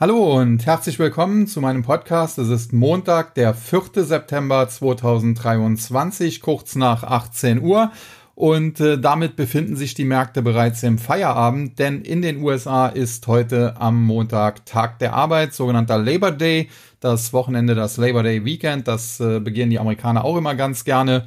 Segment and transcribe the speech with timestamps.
[0.00, 2.36] Hallo und herzlich willkommen zu meinem Podcast.
[2.38, 4.02] Es ist Montag, der 4.
[4.02, 7.92] September 2023, kurz nach 18 Uhr.
[8.34, 13.28] Und äh, damit befinden sich die Märkte bereits im Feierabend, denn in den USA ist
[13.28, 18.88] heute am Montag Tag der Arbeit, sogenannter Labor Day, das Wochenende, das Labor Day Weekend.
[18.88, 21.24] Das äh, begehen die Amerikaner auch immer ganz gerne.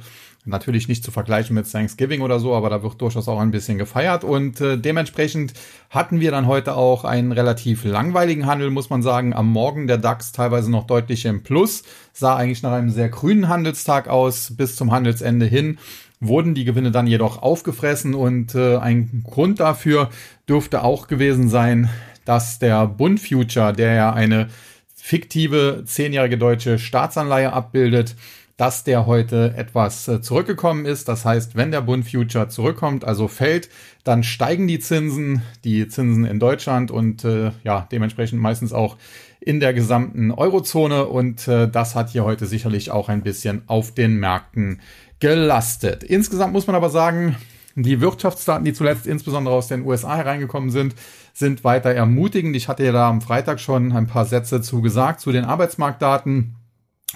[0.48, 3.78] Natürlich nicht zu vergleichen mit Thanksgiving oder so, aber da wird durchaus auch ein bisschen
[3.78, 4.24] gefeiert.
[4.24, 5.52] Und äh, dementsprechend
[5.90, 9.34] hatten wir dann heute auch einen relativ langweiligen Handel, muss man sagen.
[9.34, 13.48] Am Morgen der DAX teilweise noch deutlich im Plus, sah eigentlich nach einem sehr grünen
[13.48, 15.78] Handelstag aus bis zum Handelsende hin
[16.20, 20.10] wurden die Gewinne dann jedoch aufgefressen und äh, ein Grund dafür
[20.48, 21.88] dürfte auch gewesen sein,
[22.24, 24.48] dass der Bund Future, der ja eine
[24.94, 28.16] fiktive zehnjährige deutsche Staatsanleihe abbildet,
[28.58, 31.08] dass der heute etwas äh, zurückgekommen ist.
[31.08, 33.70] Das heißt, wenn der Bund Future zurückkommt, also fällt,
[34.02, 38.96] dann steigen die Zinsen, die Zinsen in Deutschland und äh, ja, dementsprechend meistens auch
[39.40, 41.06] in der gesamten Eurozone.
[41.06, 44.80] Und äh, das hat hier heute sicherlich auch ein bisschen auf den Märkten
[45.20, 46.02] gelastet.
[46.02, 47.36] Insgesamt muss man aber sagen,
[47.76, 50.96] die Wirtschaftsdaten, die zuletzt insbesondere aus den USA hereingekommen sind,
[51.32, 52.56] sind weiter ermutigend.
[52.56, 56.56] Ich hatte ja da am Freitag schon ein paar Sätze zu gesagt, zu den Arbeitsmarktdaten.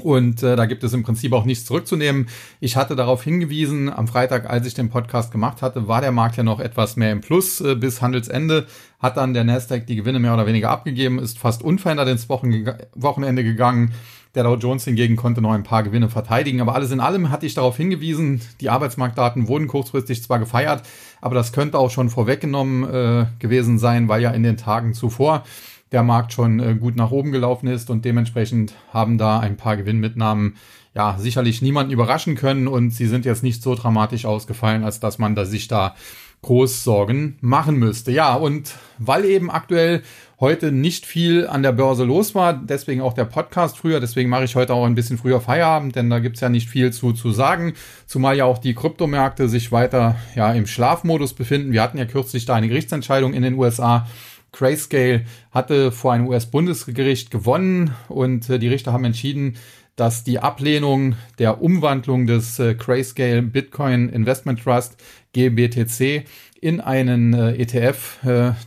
[0.00, 2.28] Und äh, da gibt es im Prinzip auch nichts zurückzunehmen.
[2.60, 6.38] Ich hatte darauf hingewiesen, am Freitag, als ich den Podcast gemacht hatte, war der Markt
[6.38, 8.66] ja noch etwas mehr im Plus äh, bis Handelsende.
[9.00, 12.64] Hat dann der Nasdaq die Gewinne mehr oder weniger abgegeben, ist fast unverändert ins Wochen
[12.94, 13.92] Wochenende gegangen.
[14.34, 16.62] Der Dow Jones hingegen konnte noch ein paar Gewinne verteidigen.
[16.62, 20.84] Aber alles in allem hatte ich darauf hingewiesen, die Arbeitsmarktdaten wurden kurzfristig zwar gefeiert,
[21.20, 25.44] aber das könnte auch schon vorweggenommen äh, gewesen sein, weil ja in den Tagen zuvor
[25.92, 29.76] der Markt schon äh, gut nach oben gelaufen ist und dementsprechend haben da ein paar
[29.76, 30.56] Gewinnmitnahmen
[30.94, 35.18] ja sicherlich niemanden überraschen können und sie sind jetzt nicht so dramatisch ausgefallen, als dass
[35.18, 35.94] man da sich da
[36.42, 38.10] groß Sorgen machen müsste.
[38.10, 40.02] Ja, und weil eben aktuell
[40.40, 44.42] heute nicht viel an der Börse los war, deswegen auch der Podcast früher, deswegen mache
[44.42, 47.30] ich heute auch ein bisschen früher Feierabend, denn da gibt's ja nicht viel zu, zu
[47.30, 47.74] sagen,
[48.06, 51.70] zumal ja auch die Kryptomärkte sich weiter ja im Schlafmodus befinden.
[51.70, 54.08] Wir hatten ja kürzlich da eine Gerichtsentscheidung in den USA,
[54.52, 59.56] Grayscale hatte vor einem US-Bundesgericht gewonnen und äh, die Richter haben entschieden,
[59.96, 64.96] dass die Ablehnung der Umwandlung des äh, Grayscale Bitcoin Investment Trust
[65.32, 66.24] GBTC
[66.60, 68.18] in einen äh, ETF,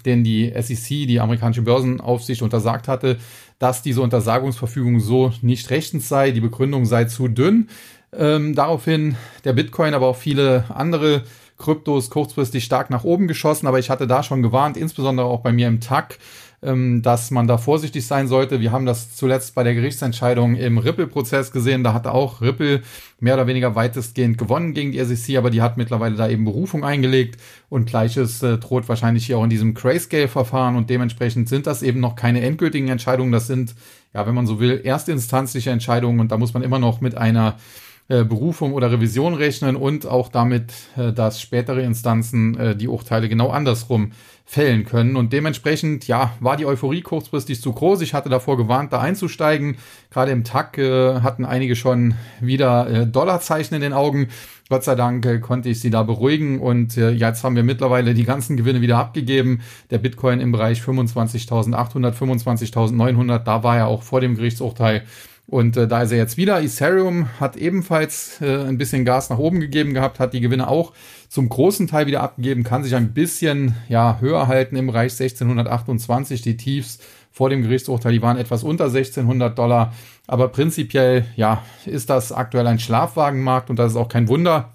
[0.06, 3.18] den die SEC, die amerikanische Börsenaufsicht, untersagt hatte,
[3.58, 6.32] dass diese Untersagungsverfügung so nicht rechtens sei.
[6.32, 7.70] Die Begründung sei zu dünn.
[8.12, 9.16] Ähm, daraufhin
[9.46, 11.24] der Bitcoin, aber auch viele andere
[11.58, 15.54] Kryptos kurzfristig stark nach oben geschossen, aber ich hatte da schon gewarnt, insbesondere auch bei
[15.54, 16.20] mir im TAC,
[16.62, 18.60] ähm, dass man da vorsichtig sein sollte.
[18.60, 21.84] Wir haben das zuletzt bei der Gerichtsentscheidung im Ripple-Prozess gesehen.
[21.84, 22.82] Da hatte auch Ripple
[23.20, 26.84] mehr oder weniger weitestgehend gewonnen gegen die SEC, aber die hat mittlerweile da eben Berufung
[26.84, 27.40] eingelegt
[27.70, 32.00] und gleiches äh, droht wahrscheinlich hier auch in diesem Grayscale-Verfahren und dementsprechend sind das eben
[32.02, 33.32] noch keine endgültigen Entscheidungen.
[33.32, 33.76] Das sind,
[34.14, 37.56] ja, wenn man so will, erstinstanzliche Entscheidungen und da muss man immer noch mit einer
[38.08, 43.28] äh, Berufung oder Revision rechnen und auch damit, äh, dass spätere Instanzen äh, die Urteile
[43.28, 44.12] genau andersrum
[44.46, 45.16] fällen können.
[45.16, 48.02] Und dementsprechend, ja, war die Euphorie kurzfristig zu groß.
[48.02, 49.78] Ich hatte davor gewarnt, da einzusteigen.
[50.12, 54.28] Gerade im Tag hatten einige schon wieder Dollarzeichen in den Augen.
[54.70, 58.24] Gott sei Dank konnte ich sie da beruhigen und äh, jetzt haben wir mittlerweile die
[58.24, 59.62] ganzen Gewinne wieder abgegeben.
[59.90, 65.04] Der Bitcoin im Bereich 25.800, 25.900, da war er auch vor dem Gerichtsurteil
[65.48, 66.62] und äh, da ist er jetzt wieder.
[66.62, 70.94] Ethereum hat ebenfalls äh, ein bisschen Gas nach oben gegeben gehabt, hat die Gewinne auch
[71.30, 76.42] zum großen Teil wieder abgegeben, kann sich ein bisschen ja, höher halten im Bereich 1628.
[76.42, 77.00] Die Tiefs
[77.32, 79.94] vor dem Gerichtsurteil, die waren etwas unter 1600 Dollar.
[80.26, 84.74] Aber prinzipiell, ja, ist das aktuell ein Schlafwagenmarkt und das ist auch kein Wunder,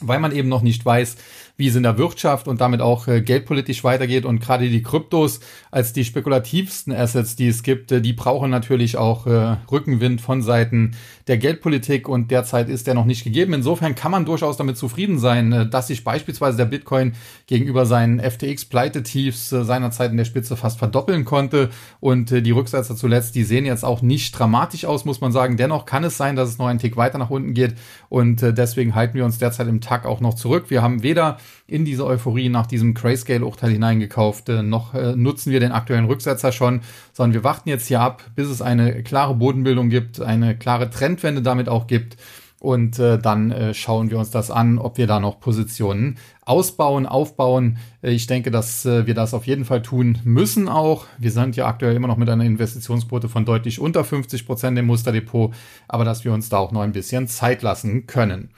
[0.00, 1.16] weil man eben noch nicht weiß,
[1.58, 4.24] wie es in der Wirtschaft und damit auch äh, geldpolitisch weitergeht.
[4.24, 5.40] Und gerade die Kryptos
[5.72, 10.40] als die spekulativsten Assets, die es gibt, äh, die brauchen natürlich auch äh, Rückenwind von
[10.40, 10.92] Seiten
[11.28, 13.52] der Geldpolitik und derzeit ist der noch nicht gegeben.
[13.52, 17.12] Insofern kann man durchaus damit zufrieden sein, äh, dass sich beispielsweise der Bitcoin
[17.46, 21.70] gegenüber seinen FTX-Pleitetiefs äh, seinerzeit in der Spitze fast verdoppeln konnte
[22.00, 25.56] und äh, die Rücksetzer zuletzt, die sehen jetzt auch nicht dramatisch aus, muss man sagen.
[25.56, 27.74] Dennoch kann es sein, dass es noch einen Tick weiter nach unten geht
[28.08, 30.66] und deswegen halten wir uns derzeit im Tag auch noch zurück.
[30.68, 34.48] Wir haben weder in diese Euphorie nach diesem Grayscale-Urteil hineingekauft.
[34.48, 36.80] Noch äh, nutzen wir den aktuellen Rücksetzer schon,
[37.12, 41.42] sondern wir warten jetzt hier ab, bis es eine klare Bodenbildung gibt, eine klare Trendwende
[41.42, 42.16] damit auch gibt.
[42.60, 47.06] Und äh, dann äh, schauen wir uns das an, ob wir da noch Positionen ausbauen,
[47.06, 47.78] aufbauen.
[48.02, 51.06] Äh, ich denke, dass äh, wir das auf jeden Fall tun müssen auch.
[51.18, 54.86] Wir sind ja aktuell immer noch mit einer Investitionsquote von deutlich unter 50 Prozent im
[54.86, 55.54] Musterdepot,
[55.86, 58.50] aber dass wir uns da auch noch ein bisschen Zeit lassen können.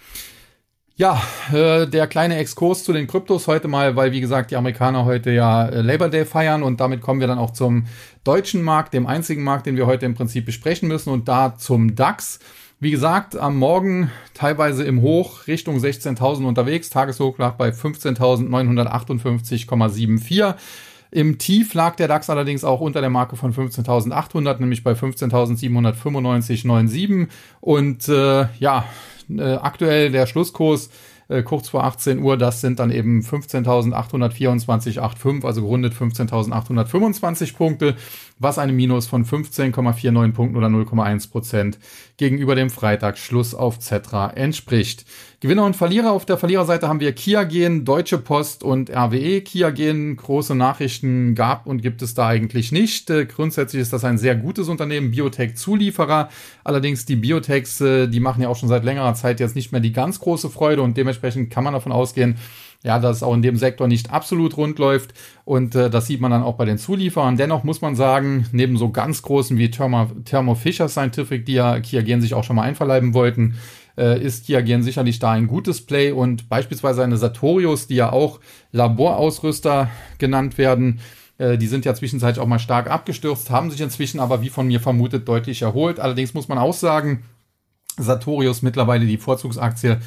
[1.00, 1.20] Ja,
[1.50, 5.30] äh, der kleine Exkurs zu den Kryptos heute mal, weil wie gesagt die Amerikaner heute
[5.30, 7.86] ja äh, Labor Day feiern und damit kommen wir dann auch zum
[8.22, 11.94] deutschen Markt, dem einzigen Markt, den wir heute im Prinzip besprechen müssen und da zum
[11.94, 12.38] DAX.
[12.80, 16.90] Wie gesagt, am Morgen teilweise im Hoch Richtung 16.000 unterwegs.
[16.90, 20.54] Tageshoch lag bei 15.958,74.
[21.12, 27.28] Im Tief lag der DAX allerdings auch unter der Marke von 15.800, nämlich bei 15.795,97.
[27.62, 28.84] Und äh, ja,
[29.38, 30.90] äh, aktuell der Schlusskurs
[31.28, 37.94] äh, kurz vor 18 Uhr, das sind dann eben 15.824,85, also gerundet 15.825 Punkte,
[38.40, 41.78] was einem Minus von 15,49 Punkten oder 0,1 Prozent
[42.16, 45.04] gegenüber dem Freitagsschluss auf Zetra entspricht.
[45.40, 49.42] Gewinner und Verlierer auf der Verliererseite haben wir Kia Gen, Deutsche Post und RWE.
[49.42, 53.08] Kia Gen, große Nachrichten gab und gibt es da eigentlich nicht.
[53.10, 56.28] Äh, grundsätzlich ist das ein sehr gutes Unternehmen, Biotech-Zulieferer.
[56.64, 59.80] Allerdings die Biotechs, äh, die machen ja auch schon seit längerer Zeit jetzt nicht mehr
[59.80, 62.36] die ganz große Freude und dementsprechend kann man davon ausgehen,
[62.82, 65.12] ja, dass es auch in dem Sektor nicht absolut rund läuft.
[65.44, 67.36] Und äh, das sieht man dann auch bei den Zulieferern.
[67.36, 71.80] Dennoch muss man sagen, neben so ganz großen wie Thermo, Thermo Fisher Scientific, die ja
[71.80, 73.56] Kia Gen sich auch schon mal einverleiben wollten,
[74.00, 78.40] äh, ist Kiagen sicherlich da ein gutes Play und beispielsweise eine Sartorius, die ja auch
[78.72, 81.00] Laborausrüster genannt werden,
[81.38, 84.66] äh, die sind ja zwischenzeitlich auch mal stark abgestürzt, haben sich inzwischen aber wie von
[84.66, 86.00] mir vermutet deutlich erholt.
[86.00, 87.24] Allerdings muss man auch sagen,
[87.98, 89.98] Sartorius mittlerweile die Vorzugsaktie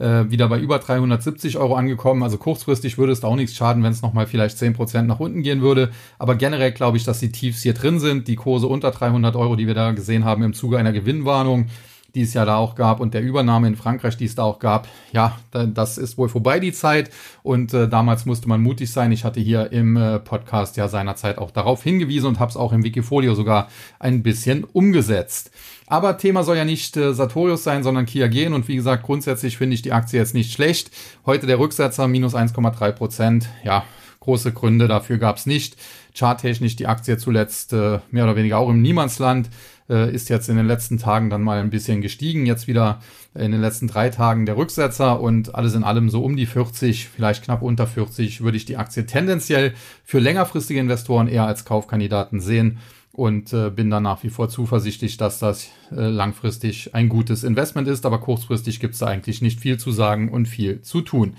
[0.00, 2.22] äh, wieder bei über 370 Euro angekommen.
[2.22, 5.42] Also kurzfristig würde es da auch nichts schaden, wenn es nochmal vielleicht 10% nach unten
[5.42, 5.90] gehen würde.
[6.18, 8.26] Aber generell glaube ich, dass die Tiefs hier drin sind.
[8.26, 11.66] Die Kurse unter 300 Euro, die wir da gesehen haben im Zuge einer Gewinnwarnung,
[12.14, 14.58] die es ja da auch gab und der Übernahme in Frankreich, die es da auch
[14.58, 17.10] gab, ja, das ist wohl vorbei die Zeit
[17.42, 19.12] und äh, damals musste man mutig sein.
[19.12, 22.72] Ich hatte hier im äh, Podcast ja seinerzeit auch darauf hingewiesen und habe es auch
[22.72, 23.68] im Wikifolio sogar
[23.98, 25.50] ein bisschen umgesetzt.
[25.86, 29.56] Aber Thema soll ja nicht äh, Sartorius sein, sondern Kia gehen und wie gesagt, grundsätzlich
[29.56, 30.90] finde ich die Aktie jetzt nicht schlecht.
[31.26, 33.48] Heute der Rücksetzer minus 1,3 Prozent.
[33.64, 33.84] Ja,
[34.20, 35.76] große Gründe dafür gab es nicht.
[36.14, 39.50] Charttechnisch die Aktie zuletzt äh, mehr oder weniger auch im Niemandsland
[39.90, 42.46] äh, ist jetzt in den letzten Tagen dann mal ein bisschen gestiegen.
[42.46, 43.00] Jetzt wieder
[43.34, 47.08] in den letzten drei Tagen der Rücksetzer und alles in allem so um die 40,
[47.08, 52.40] vielleicht knapp unter 40, würde ich die Aktie tendenziell für längerfristige Investoren eher als Kaufkandidaten
[52.40, 52.78] sehen
[53.12, 57.88] und äh, bin dann nach wie vor zuversichtlich, dass das äh, langfristig ein gutes Investment
[57.88, 61.34] ist, aber kurzfristig gibt es da eigentlich nicht viel zu sagen und viel zu tun.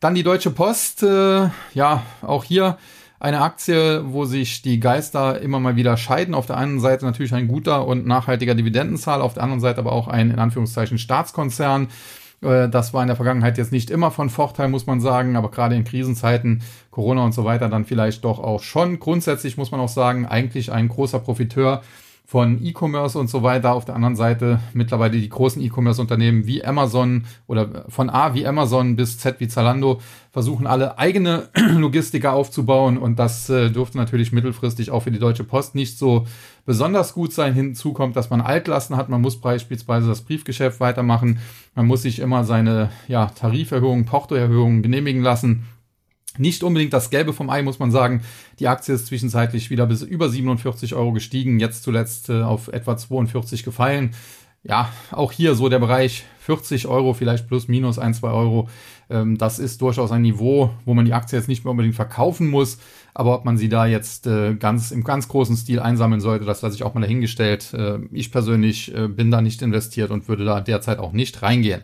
[0.00, 2.78] Dann die Deutsche Post, äh, ja, auch hier
[3.22, 6.34] eine Aktie, wo sich die Geister immer mal wieder scheiden.
[6.34, 9.92] Auf der einen Seite natürlich ein guter und nachhaltiger Dividendenzahl, auf der anderen Seite aber
[9.92, 11.86] auch ein in Anführungszeichen Staatskonzern.
[12.40, 15.52] Äh, das war in der Vergangenheit jetzt nicht immer von Vorteil, muss man sagen, aber
[15.52, 18.98] gerade in Krisenzeiten, Corona und so weiter, dann vielleicht doch auch schon.
[18.98, 21.82] Grundsätzlich muss man auch sagen, eigentlich ein großer Profiteur
[22.32, 23.74] von E-Commerce und so weiter.
[23.74, 28.96] Auf der anderen Seite mittlerweile die großen E-Commerce-Unternehmen wie Amazon oder von A wie Amazon
[28.96, 30.00] bis Z wie Zalando
[30.30, 35.44] versuchen alle eigene Logistiker aufzubauen und das äh, dürfte natürlich mittelfristig auch für die Deutsche
[35.44, 36.26] Post nicht so
[36.64, 37.52] besonders gut sein.
[37.52, 39.10] Hinzu kommt, dass man Altlasten hat.
[39.10, 41.38] Man muss beispielsweise das Briefgeschäft weitermachen.
[41.74, 45.66] Man muss sich immer seine ja, Tariferhöhungen, Portoerhöhungen genehmigen lassen.
[46.38, 48.22] Nicht unbedingt das Gelbe vom Ei, muss man sagen.
[48.58, 52.96] Die Aktie ist zwischenzeitlich wieder bis über 47 Euro gestiegen, jetzt zuletzt äh, auf etwa
[52.96, 54.14] 42 gefallen.
[54.64, 58.68] Ja, auch hier so der Bereich 40 Euro, vielleicht plus minus ein, zwei Euro.
[59.10, 62.48] Ähm, das ist durchaus ein Niveau, wo man die Aktie jetzt nicht mehr unbedingt verkaufen
[62.48, 62.78] muss.
[63.12, 66.62] Aber ob man sie da jetzt äh, ganz im ganz großen Stil einsammeln sollte, das
[66.62, 67.74] lasse ich auch mal dahingestellt.
[67.74, 71.82] Äh, ich persönlich äh, bin da nicht investiert und würde da derzeit auch nicht reingehen.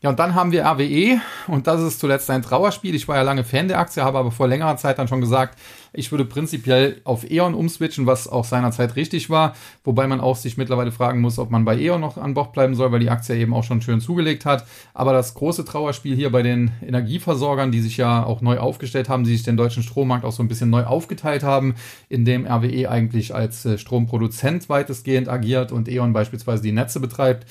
[0.00, 2.94] Ja, und dann haben wir RWE und das ist zuletzt ein Trauerspiel.
[2.94, 5.58] Ich war ja lange Fan der Aktie, habe aber vor längerer Zeit dann schon gesagt,
[5.92, 9.56] ich würde prinzipiell auf E.ON umswitchen, was auch seinerzeit richtig war.
[9.82, 12.76] Wobei man auch sich mittlerweile fragen muss, ob man bei E.ON noch an Bord bleiben
[12.76, 14.64] soll, weil die Aktie eben auch schon schön zugelegt hat.
[14.94, 19.24] Aber das große Trauerspiel hier bei den Energieversorgern, die sich ja auch neu aufgestellt haben,
[19.24, 21.74] die sich den deutschen Strommarkt auch so ein bisschen neu aufgeteilt haben,
[22.08, 27.46] in dem RWE eigentlich als äh, Stromproduzent weitestgehend agiert und E.ON beispielsweise die Netze betreibt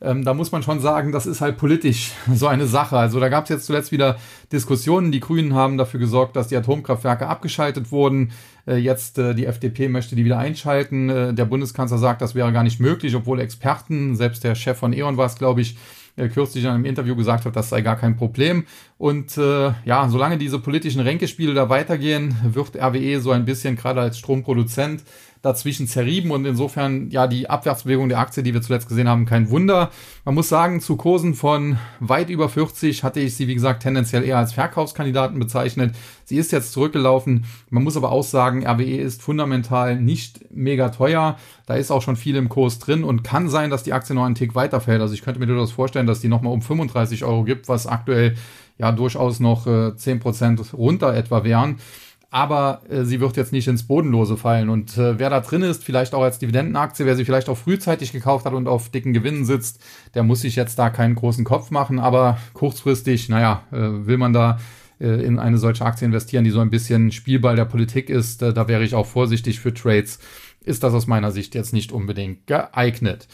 [0.00, 2.98] ähm, da muss man schon sagen, das ist halt politisch so eine Sache.
[2.98, 4.16] Also da gab es jetzt zuletzt wieder
[4.52, 5.10] Diskussionen.
[5.10, 8.32] Die Grünen haben dafür gesorgt, dass die Atomkraftwerke abgeschaltet wurden.
[8.66, 11.08] Äh, jetzt äh, die FDP möchte die wieder einschalten.
[11.08, 14.92] Äh, der Bundeskanzler sagt, das wäre gar nicht möglich, obwohl Experten, selbst der Chef von
[14.92, 15.76] E.ON war es, glaube ich,
[16.16, 18.64] äh, kürzlich in einem Interview gesagt hat, das sei gar kein Problem.
[18.98, 24.00] Und äh, ja, solange diese politischen Ränkespiele da weitergehen, wird RWE so ein bisschen gerade
[24.00, 25.04] als Stromproduzent
[25.42, 29.50] dazwischen zerrieben und insofern ja die Abwärtsbewegung der Aktie, die wir zuletzt gesehen haben, kein
[29.50, 29.90] Wunder.
[30.24, 34.24] Man muss sagen, zu Kursen von weit über 40 hatte ich sie, wie gesagt, tendenziell
[34.24, 35.94] eher als Verkaufskandidaten bezeichnet.
[36.24, 37.44] Sie ist jetzt zurückgelaufen.
[37.70, 41.36] Man muss aber auch sagen, RWE ist fundamental nicht mega teuer.
[41.66, 44.24] Da ist auch schon viel im Kurs drin und kann sein, dass die Aktie noch
[44.24, 45.00] einen Tick weiterfällt.
[45.00, 48.34] Also ich könnte mir durchaus vorstellen, dass die nochmal um 35 Euro gibt, was aktuell
[48.78, 51.76] ja durchaus noch äh, 10% runter etwa wären
[52.36, 54.68] aber äh, sie wird jetzt nicht ins Bodenlose fallen.
[54.68, 58.12] Und äh, wer da drin ist, vielleicht auch als Dividendenaktie, wer sie vielleicht auch frühzeitig
[58.12, 59.82] gekauft hat und auf dicken Gewinnen sitzt,
[60.14, 61.98] der muss sich jetzt da keinen großen Kopf machen.
[61.98, 64.58] Aber kurzfristig, naja, äh, will man da
[65.00, 68.52] äh, in eine solche Aktie investieren, die so ein bisschen Spielball der Politik ist, äh,
[68.52, 70.18] da wäre ich auch vorsichtig für Trades.
[70.62, 73.28] Ist das aus meiner Sicht jetzt nicht unbedingt geeignet.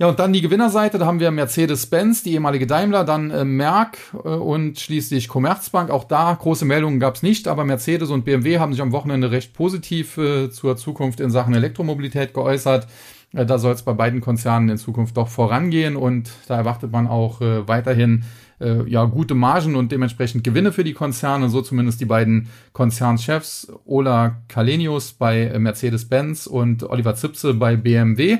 [0.00, 3.98] Ja, und dann die Gewinnerseite, da haben wir Mercedes-Benz, die ehemalige Daimler, dann äh, Merck
[4.12, 5.90] äh, und schließlich Commerzbank.
[5.90, 9.32] Auch da große Meldungen gab es nicht, aber Mercedes und BMW haben sich am Wochenende
[9.32, 12.86] recht positiv äh, zur Zukunft in Sachen Elektromobilität geäußert.
[13.34, 17.08] Äh, da soll es bei beiden Konzernen in Zukunft doch vorangehen und da erwartet man
[17.08, 18.22] auch äh, weiterhin
[18.60, 23.72] äh, ja, gute Margen und dementsprechend Gewinne für die Konzerne, so zumindest die beiden Konzernchefs,
[23.84, 28.38] Ola Kalenius bei Mercedes-Benz und Oliver Zipse bei BMW.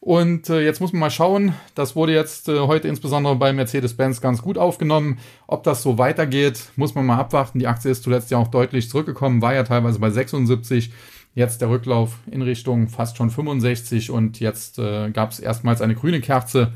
[0.00, 4.22] Und äh, jetzt muss man mal schauen, das wurde jetzt äh, heute insbesondere bei Mercedes-Benz
[4.22, 5.18] ganz gut aufgenommen.
[5.46, 7.58] Ob das so weitergeht, muss man mal abwarten.
[7.58, 10.90] Die Aktie ist zuletzt ja auch deutlich zurückgekommen, war ja teilweise bei 76.
[11.34, 15.94] Jetzt der Rücklauf in Richtung fast schon 65 und jetzt äh, gab es erstmals eine
[15.94, 16.72] grüne Kerze.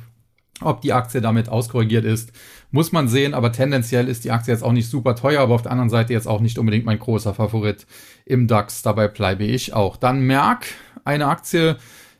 [0.60, 2.30] Ob die Aktie damit auskorrigiert ist,
[2.70, 5.62] muss man sehen, aber tendenziell ist die Aktie jetzt auch nicht super teuer, aber auf
[5.62, 7.86] der anderen Seite jetzt auch nicht unbedingt mein großer Favorit
[8.24, 8.82] im DAX.
[8.82, 9.96] Dabei bleibe ich auch.
[9.96, 10.66] Dann Merck,
[11.04, 11.76] eine Aktie,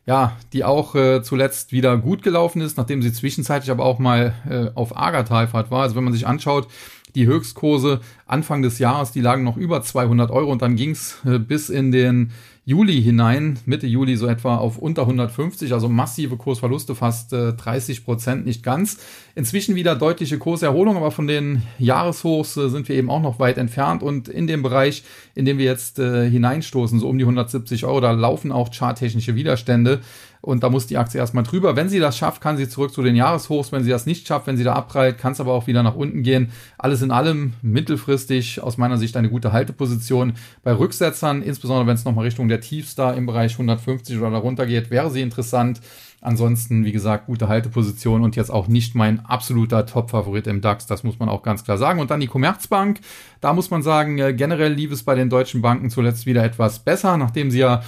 [0.07, 4.35] ja, die auch äh, zuletzt wieder gut gelaufen ist, nachdem sie zwischenzeitlich aber auch mal
[4.49, 5.83] äh, auf Agertalfahrt war.
[5.83, 6.69] Also wenn man sich anschaut,
[7.15, 11.39] die Höchstkurse Anfang des Jahres, die lagen noch über 200 Euro und dann ging's äh,
[11.39, 12.33] bis in den
[12.67, 18.07] Juli hinein, Mitte Juli so etwa auf unter 150, also massive Kursverluste, fast äh, 30
[18.07, 18.99] Prozent, nicht ganz.
[19.35, 23.59] Inzwischen wieder deutliche Kurserholung, aber von den Jahreshochs äh, sind wir eben auch noch weit
[23.59, 25.05] entfernt und in dem Bereich,
[25.35, 29.35] in dem wir jetzt äh, hineinstoßen, so um die 170 Euro, da laufen auch charttechnische
[29.35, 30.01] Widerstände
[30.45, 31.75] und da muss die Aktie erstmal drüber.
[31.75, 33.73] Wenn sie das schafft, kann sie zurück zu den Jahreshochs.
[33.73, 35.95] Wenn sie das nicht schafft, wenn sie da abprallt, kann es aber auch wieder nach
[35.95, 36.51] unten gehen.
[36.77, 40.35] Alles in allem mittelfristig aus meiner Sicht eine gute Halteposition.
[40.63, 44.67] Bei Rücksetzern, insbesondere wenn es nochmal Richtung der Tiefs da im Bereich 150 oder darunter
[44.67, 45.81] geht, wäre sie interessant.
[46.21, 50.87] Ansonsten, wie gesagt, gute Halteposition und jetzt auch nicht mein absoluter Top-Favorit im DAX.
[50.87, 52.01] Das muss man auch ganz klar sagen.
[52.01, 53.01] Und dann die Commerzbank.
[53.43, 56.79] Da muss man sagen, äh, generell lief es bei den deutschen Banken zuletzt wieder etwas
[56.79, 57.83] besser, nachdem sie ja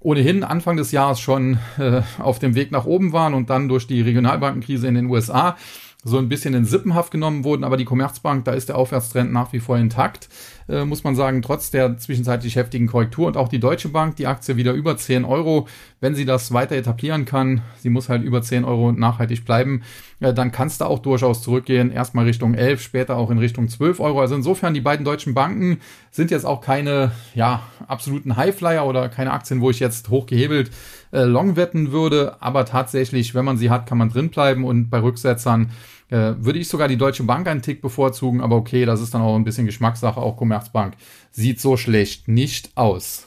[0.00, 3.86] ohnehin Anfang des Jahres schon äh, auf dem Weg nach oben waren und dann durch
[3.86, 5.56] die Regionalbankenkrise in den USA
[6.06, 9.52] so ein bisschen in Sippenhaft genommen wurden, aber die Commerzbank, da ist der Aufwärtstrend nach
[9.52, 10.28] wie vor intakt,
[10.68, 13.26] äh, muss man sagen, trotz der zwischenzeitlich heftigen Korrektur.
[13.26, 15.66] Und auch die Deutsche Bank, die Aktie wieder über 10 Euro.
[16.00, 19.82] Wenn sie das weiter etablieren kann, sie muss halt über 10 Euro nachhaltig bleiben,
[20.20, 21.90] äh, dann kann es da auch durchaus zurückgehen.
[21.90, 24.20] Erstmal Richtung 11, später auch in Richtung 12 Euro.
[24.20, 25.78] Also insofern, die beiden deutschen Banken
[26.12, 30.70] sind jetzt auch keine, ja, absoluten Highflyer oder keine Aktien, wo ich jetzt hochgehebelt
[31.12, 32.36] äh, long wetten würde.
[32.40, 35.70] Aber tatsächlich, wenn man sie hat, kann man drinbleiben und bei Rücksetzern
[36.08, 39.22] äh, würde ich sogar die Deutsche Bank einen Tick bevorzugen, aber okay, das ist dann
[39.22, 40.20] auch ein bisschen Geschmackssache.
[40.20, 40.94] Auch Commerzbank
[41.32, 43.26] sieht so schlecht nicht aus.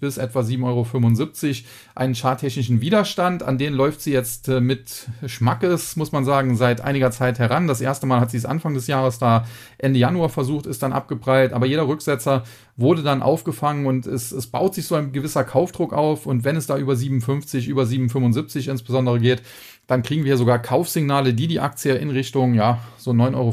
[0.00, 3.42] bis etwa 7,75 Euro einen charttechnischen Widerstand.
[3.42, 7.66] An den läuft sie jetzt äh, mit Schmackes, muss man sagen, seit einiger Zeit heran.
[7.66, 9.46] Das erste Mal hat sie es Anfang des Jahres da
[9.78, 11.52] Ende Januar versucht, ist dann abgeprallt.
[11.52, 12.44] Aber jeder Rücksetzer
[12.76, 16.26] wurde dann aufgefangen und es, es baut sich so ein gewisser Kaufdruck auf.
[16.26, 19.42] Und wenn es da über 7,50, über 7,75 insbesondere geht,
[19.86, 23.52] dann kriegen wir sogar Kaufsignale, die die Aktie in Richtung, ja, so 9,50 Euro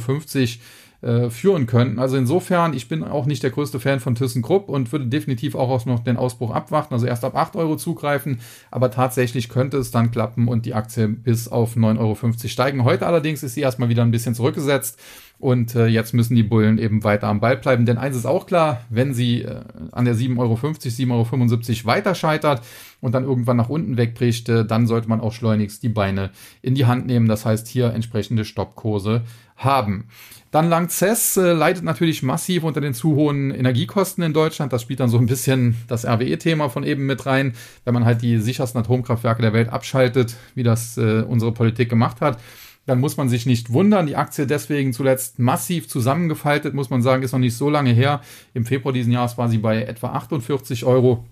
[1.03, 1.99] äh, führen könnten.
[1.99, 5.85] Also insofern, ich bin auch nicht der größte Fan von ThyssenKrupp und würde definitiv auch
[5.85, 8.39] noch den Ausbruch abwarten, also erst ab 8 Euro zugreifen,
[8.71, 12.83] aber tatsächlich könnte es dann klappen und die Aktie bis auf 9,50 Euro steigen.
[12.85, 14.97] Heute allerdings ist sie erstmal wieder ein bisschen zurückgesetzt.
[15.43, 17.85] Und äh, jetzt müssen die Bullen eben weiter am Ball bleiben.
[17.85, 19.59] Denn eins ist auch klar, wenn sie äh,
[19.91, 22.61] an der 7,50 Euro, 7,75 Euro weiter scheitert
[23.01, 26.29] und dann irgendwann nach unten wegbricht, äh, dann sollte man auch schleunigst die Beine
[26.61, 27.27] in die Hand nehmen.
[27.27, 29.23] Das heißt, hier entsprechende Stoppkurse
[29.57, 30.05] haben.
[30.51, 34.71] Dann Langzess äh, leidet natürlich massiv unter den zu hohen Energiekosten in Deutschland.
[34.71, 37.51] Das spielt dann so ein bisschen das RWE-Thema von eben mit rein,
[37.83, 42.21] wenn man halt die sichersten Atomkraftwerke der Welt abschaltet, wie das äh, unsere Politik gemacht
[42.21, 42.37] hat
[42.85, 44.07] dann muss man sich nicht wundern.
[44.07, 48.21] Die Aktie deswegen zuletzt massiv zusammengefaltet, muss man sagen, ist noch nicht so lange her.
[48.53, 51.25] Im Februar diesen Jahres war sie bei etwa 48 Euro.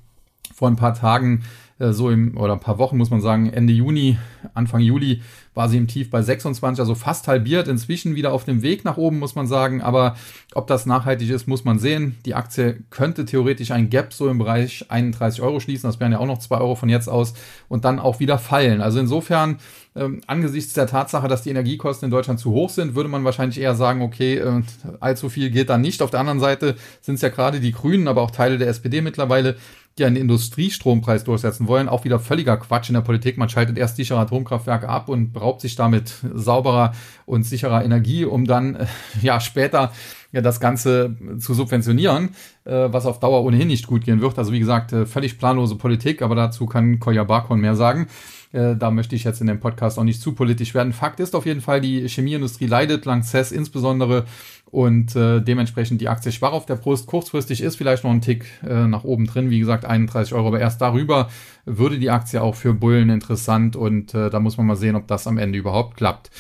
[0.54, 1.44] Vor ein paar Tagen,
[1.80, 4.18] äh, so im, oder ein paar Wochen muss man sagen, Ende Juni,
[4.54, 5.22] Anfang Juli
[5.54, 7.68] war sie im Tief bei 26, also fast halbiert.
[7.68, 9.82] Inzwischen wieder auf dem Weg nach oben, muss man sagen.
[9.82, 10.16] Aber
[10.54, 12.18] ob das nachhaltig ist, muss man sehen.
[12.26, 15.90] Die Aktie könnte theoretisch ein Gap so im Bereich 31 Euro schließen.
[15.90, 17.34] Das wären ja auch noch 2 Euro von jetzt aus
[17.68, 18.82] und dann auch wieder fallen.
[18.82, 19.58] Also insofern,
[19.94, 23.60] ähm, angesichts der Tatsache, dass die Energiekosten in Deutschland zu hoch sind, würde man wahrscheinlich
[23.60, 24.62] eher sagen, okay, äh,
[25.02, 26.02] allzu viel geht da nicht.
[26.02, 29.02] Auf der anderen Seite sind es ja gerade die Grünen, aber auch Teile der SPD
[29.02, 29.58] mittlerweile,
[29.98, 33.38] die einen Industriestrompreis durchsetzen wollen, auch wieder völliger Quatsch in der Politik.
[33.38, 36.94] Man schaltet erst sichere Atomkraftwerke ab und beraubt sich damit sauberer
[37.26, 38.86] und sicherer Energie, um dann äh,
[39.22, 39.92] ja später
[40.32, 42.30] ja, das Ganze zu subventionieren,
[42.64, 44.38] äh, was auf Dauer ohnehin nicht gut gehen wird.
[44.38, 48.08] Also wie gesagt, äh, völlig planlose Politik, aber dazu kann Kolja Barkon mehr sagen.
[48.52, 50.94] Äh, da möchte ich jetzt in dem Podcast auch nicht zu politisch werden.
[50.94, 54.26] Fakt ist auf jeden Fall, die Chemieindustrie leidet, Lanxess insbesondere
[54.66, 57.08] und äh, dementsprechend die Aktie schwach auf der Brust.
[57.08, 60.60] Kurzfristig ist vielleicht noch ein Tick äh, nach oben drin, wie gesagt 31 Euro, aber
[60.60, 61.30] erst darüber
[61.66, 65.08] würde die Aktie auch für Bullen interessant und äh, da muss man mal sehen, ob
[65.08, 66.32] das am Ende überhaupt klappt.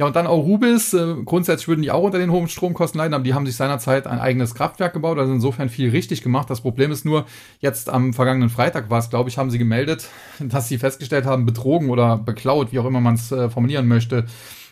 [0.00, 0.94] Ja, und dann auch Rubis.
[0.94, 4.06] Äh, grundsätzlich würden die auch unter den hohen Stromkosten leiden, aber die haben sich seinerzeit
[4.06, 6.48] ein eigenes Kraftwerk gebaut, also insofern viel richtig gemacht.
[6.48, 7.26] Das Problem ist nur,
[7.58, 11.44] jetzt am vergangenen Freitag war es, glaube ich, haben sie gemeldet, dass sie festgestellt haben,
[11.44, 14.24] betrogen oder beklaut, wie auch immer man es äh, formulieren möchte,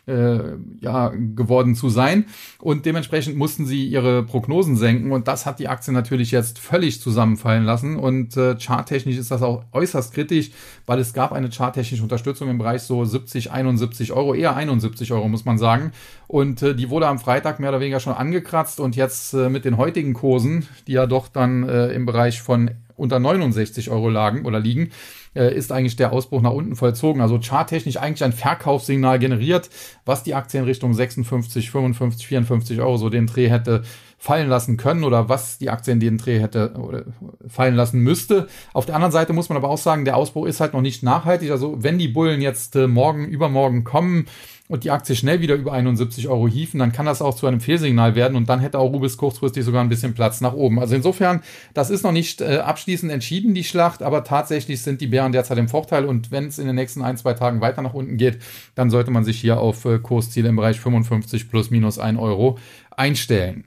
[0.09, 2.25] äh, ja, geworden zu sein.
[2.61, 7.00] Und dementsprechend mussten sie ihre Prognosen senken und das hat die Aktie natürlich jetzt völlig
[7.00, 7.97] zusammenfallen lassen.
[7.97, 10.50] Und äh, charttechnisch ist das auch äußerst kritisch,
[10.87, 15.29] weil es gab eine charttechnische Unterstützung im Bereich so 70, 71 Euro, eher 71 Euro
[15.29, 15.93] muss man sagen.
[16.27, 19.65] Und äh, die wurde am Freitag mehr oder weniger schon angekratzt und jetzt äh, mit
[19.65, 24.45] den heutigen Kursen, die ja doch dann äh, im Bereich von unter 69 Euro lagen
[24.45, 24.91] oder liegen,
[25.35, 27.21] äh, ist eigentlich der Ausbruch nach unten vollzogen.
[27.21, 29.71] Also charttechnisch eigentlich ein Verkaufssignal generiert,
[30.05, 33.83] was die Aktie in Richtung 56, 55, 54 Euro so den Dreh hätte
[34.21, 37.07] fallen lassen können oder was die Aktie in den Dreh hätte
[37.47, 38.49] fallen lassen müsste.
[38.73, 41.05] Auf der anderen Seite muss man aber auch sagen, der Ausbruch ist halt noch nicht
[41.05, 41.53] nachhaltig.
[41.53, 44.27] Also wenn die Bullen jetzt äh, morgen, übermorgen kommen,
[44.68, 47.61] und die Aktie schnell wieder über 71 Euro hieven, dann kann das auch zu einem
[47.61, 50.78] Fehlsignal werden und dann hätte auch Rubis kurzfristig sogar ein bisschen Platz nach oben.
[50.78, 51.42] Also insofern,
[51.74, 55.59] das ist noch nicht äh, abschließend entschieden, die Schlacht, aber tatsächlich sind die Bären derzeit
[55.59, 58.38] im Vorteil und wenn es in den nächsten ein, zwei Tagen weiter nach unten geht,
[58.74, 62.59] dann sollte man sich hier auf äh, Kursziele im Bereich 55 plus minus 1 Euro
[62.90, 63.64] einstellen.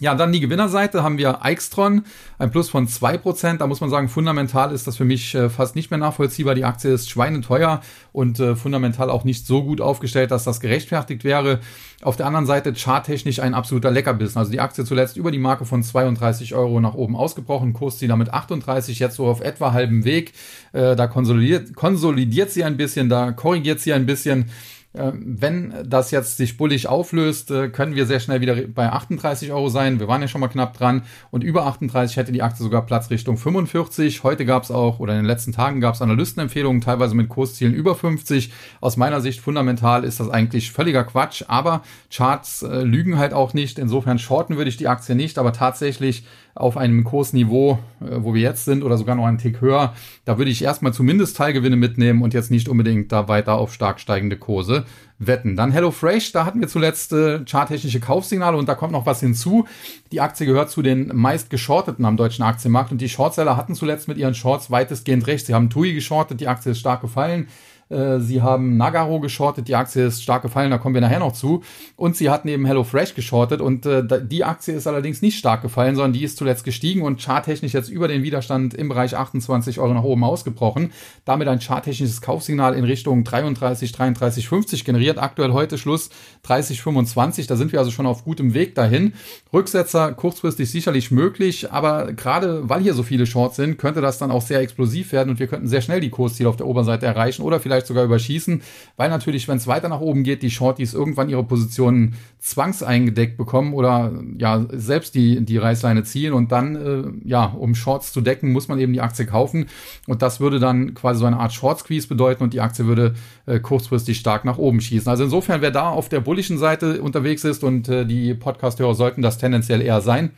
[0.00, 2.04] Ja, dann die Gewinnerseite haben wir Eichstron,
[2.38, 3.60] ein Plus von zwei Prozent.
[3.60, 6.54] Da muss man sagen, fundamental ist das für mich äh, fast nicht mehr nachvollziehbar.
[6.54, 7.82] Die Aktie ist schweineteuer
[8.12, 11.60] und äh, fundamental auch nicht so gut aufgestellt, dass das gerechtfertigt wäre.
[12.00, 14.38] Auf der anderen Seite charttechnisch ein absoluter Leckerbissen.
[14.38, 18.32] Also die Aktie zuletzt über die Marke von 32 Euro nach oben ausgebrochen, Kursziel damit
[18.32, 20.32] 38, jetzt so auf etwa halbem Weg.
[20.72, 24.46] Äh, da konsolidiert, konsolidiert sie ein bisschen, da korrigiert sie ein bisschen.
[24.92, 29.52] Ähm, wenn das jetzt sich bullig auflöst, äh, können wir sehr schnell wieder bei 38
[29.52, 30.00] Euro sein.
[30.00, 31.02] Wir waren ja schon mal knapp dran.
[31.30, 34.24] Und über 38 hätte die Aktie sogar Platz Richtung 45.
[34.24, 37.72] Heute gab es auch, oder in den letzten Tagen gab es Analystenempfehlungen, teilweise mit Kurszielen
[37.72, 38.52] über 50.
[38.80, 41.44] Aus meiner Sicht fundamental ist das eigentlich völliger Quatsch.
[41.46, 43.78] Aber Charts äh, lügen halt auch nicht.
[43.78, 45.38] Insofern shorten würde ich die Aktie nicht.
[45.38, 49.60] Aber tatsächlich auf einem Kursniveau, äh, wo wir jetzt sind, oder sogar noch einen Tick
[49.60, 53.72] höher, da würde ich erstmal zumindest Teilgewinne mitnehmen und jetzt nicht unbedingt da weiter auf
[53.72, 54.84] stark steigende Kurse
[55.18, 55.54] wetten.
[55.54, 59.66] Dann HelloFresh, da hatten wir zuletzt äh, charttechnische Kaufsignale und da kommt noch was hinzu.
[60.12, 64.08] Die Aktie gehört zu den meist geschorteten am deutschen Aktienmarkt und die Shortseller hatten zuletzt
[64.08, 65.46] mit ihren Shorts weitestgehend recht.
[65.46, 67.48] Sie haben TUI geschortet, die Aktie ist stark gefallen.
[67.90, 71.32] Äh, sie haben Nagaro geschortet, die Aktie ist stark gefallen, da kommen wir nachher noch
[71.32, 71.62] zu.
[71.96, 75.96] Und sie hatten eben HelloFresh geschortet und äh, die Aktie ist allerdings nicht stark gefallen,
[75.96, 79.92] sondern die ist zuletzt gestiegen und charttechnisch jetzt über den Widerstand im Bereich 28 Euro
[79.94, 80.92] nach oben ausgebrochen.
[81.24, 85.18] Damit ein charttechnisches Kaufsignal in Richtung 33, 33, 50 generiert.
[85.18, 86.10] Aktuell heute Schluss
[86.42, 87.46] 30, 25.
[87.46, 89.14] Da sind wir also schon auf gutem Weg dahin.
[89.52, 94.30] Rücksetzer kurzfristig sicherlich möglich, aber gerade weil hier so viele Shorts sind, könnte das dann
[94.30, 97.42] auch sehr explosiv werden und wir könnten sehr schnell die Kursziele auf der Oberseite erreichen
[97.42, 98.62] oder vielleicht vielleicht sogar überschießen,
[98.96, 103.74] weil natürlich, wenn es weiter nach oben geht, die Shorties irgendwann ihre Positionen zwangseingedeckt bekommen
[103.74, 108.52] oder ja selbst die, die Reißleine ziehen und dann, äh, ja, um Shorts zu decken,
[108.52, 109.66] muss man eben die Aktie kaufen
[110.06, 113.14] und das würde dann quasi so eine Art Short Squeeze bedeuten und die Aktie würde
[113.46, 115.08] äh, kurzfristig stark nach oben schießen.
[115.08, 119.22] Also insofern, wer da auf der bullischen Seite unterwegs ist und äh, die Podcast-Hörer sollten
[119.22, 120.30] das tendenziell eher sein,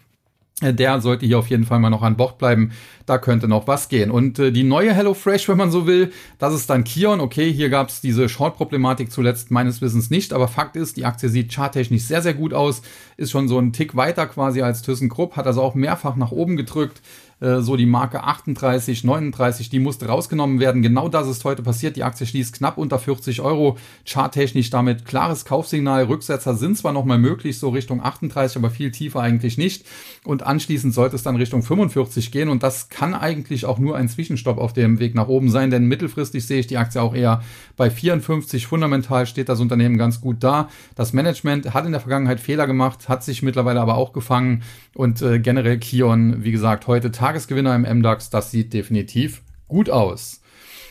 [0.60, 2.72] der sollte hier auf jeden Fall mal noch an Bord bleiben.
[3.06, 4.10] Da könnte noch was gehen.
[4.10, 7.20] Und äh, die neue HelloFresh, wenn man so will, das ist dann Kion.
[7.20, 11.28] Okay, hier gab es diese Short-Problematik zuletzt meines Wissens nicht, aber Fakt ist, die Aktie
[11.28, 12.82] sieht charttechnisch sehr, sehr gut aus,
[13.16, 16.56] ist schon so ein Tick weiter quasi als ThyssenKrupp, hat also auch mehrfach nach oben
[16.56, 17.00] gedrückt.
[17.42, 20.80] Äh, so die Marke 38, 39, die musste rausgenommen werden.
[20.80, 21.96] Genau das ist heute passiert.
[21.96, 23.76] Die Aktie schließt knapp unter 40 Euro.
[24.06, 26.04] Charttechnisch damit klares Kaufsignal.
[26.04, 29.84] Rücksetzer sind zwar noch mal möglich, so Richtung 38, aber viel tiefer eigentlich nicht.
[30.24, 32.48] Und anschließend sollte es dann Richtung 45 gehen.
[32.48, 35.86] Und das kann eigentlich auch nur ein Zwischenstopp auf dem Weg nach oben sein, denn
[35.86, 37.42] mittelfristig sehe ich die Aktie auch eher
[37.76, 38.68] bei 54.
[38.68, 40.68] Fundamental steht das Unternehmen ganz gut da.
[40.94, 44.62] Das Management hat in der Vergangenheit Fehler gemacht, hat sich mittlerweile aber auch gefangen.
[44.94, 49.88] Und äh, generell Kion, wie gesagt, heute Tag Tagesgewinner im MDAX, das sieht definitiv gut
[49.88, 50.42] aus.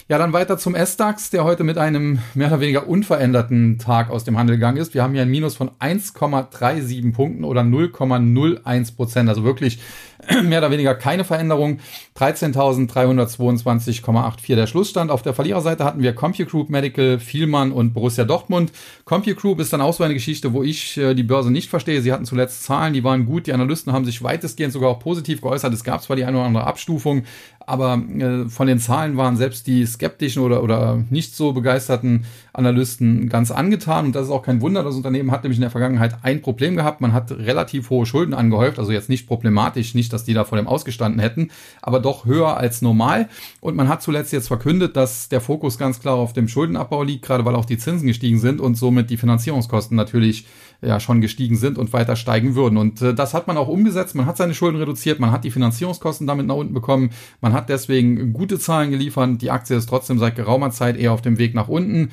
[0.07, 4.23] Ja, dann weiter zum S-DAX, der heute mit einem mehr oder weniger unveränderten Tag aus
[4.23, 4.95] dem Handel gegangen ist.
[4.95, 9.29] Wir haben hier ein Minus von 1,37 Punkten oder 0,01 Prozent.
[9.29, 9.81] Also wirklich
[10.43, 11.79] mehr oder weniger keine Veränderung.
[12.17, 15.11] 13.322,84 der Schlussstand.
[15.11, 18.71] Auf der Verliererseite hatten wir CompuGroup, Medical, Vielmann und Borussia Dortmund.
[19.05, 22.01] CompuGroup ist dann auch so eine Geschichte, wo ich äh, die Börse nicht verstehe.
[22.01, 23.47] Sie hatten zuletzt Zahlen, die waren gut.
[23.47, 25.73] Die Analysten haben sich weitestgehend sogar auch positiv geäußert.
[25.73, 27.23] Es gab zwar die eine oder andere Abstufung,
[27.65, 33.29] aber äh, von den Zahlen waren selbst die skeptischen oder, oder nicht so begeisterten Analysten
[33.29, 34.05] ganz angetan.
[34.07, 34.83] Und das ist auch kein Wunder.
[34.83, 37.01] Das Unternehmen hat nämlich in der Vergangenheit ein Problem gehabt.
[37.01, 38.79] Man hat relativ hohe Schulden angehäuft.
[38.79, 41.49] Also jetzt nicht problematisch, nicht, dass die da vor dem ausgestanden hätten,
[41.81, 43.29] aber doch höher als normal.
[43.59, 47.25] Und man hat zuletzt jetzt verkündet, dass der Fokus ganz klar auf dem Schuldenabbau liegt,
[47.25, 50.45] gerade weil auch die Zinsen gestiegen sind und somit die Finanzierungskosten natürlich
[50.81, 52.77] ja schon gestiegen sind und weiter steigen würden.
[52.77, 54.15] Und äh, das hat man auch umgesetzt.
[54.15, 57.11] Man hat seine Schulden reduziert, man hat die Finanzierungskosten damit nach unten bekommen.
[57.39, 59.41] Man hat deswegen gute Zahlen geliefert.
[59.41, 62.09] Die Aktie ist trotzdem seit geraumer Zeit eher auf dem Weg nach unten.